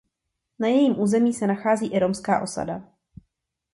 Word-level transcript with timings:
Na 0.59 0.67
jejím 0.67 0.99
území 0.99 1.33
se 1.33 1.47
nachází 1.47 1.87
i 1.87 1.99
romská 1.99 2.41
osada. 2.41 2.83